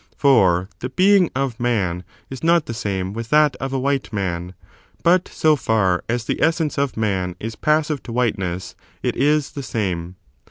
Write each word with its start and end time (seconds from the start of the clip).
For 0.17 0.67
the 0.79 0.89
being 0.89 1.29
of 1.35 1.59
man 1.59 2.03
is 2.31 2.43
not 2.43 2.65
the 2.65 2.73
same 2.73 3.13
with 3.13 3.29
that 3.29 3.55
of 3.57 3.71
a 3.71 3.77
white 3.77 4.11
man; 4.11 4.55
but 5.03 5.27
so 5.27 5.55
far 5.55 6.03
as 6.09 6.25
the 6.25 6.41
essence 6.41 6.79
of 6.79 6.97
man 6.97 7.35
is 7.39 7.55
passive 7.55 8.01
to 8.05 8.11
whiteness 8.11 8.73
it 9.03 9.15
is 9.15 9.51
the 9.51 9.61
same. 9.61 10.15